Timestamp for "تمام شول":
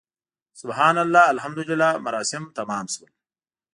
2.59-3.11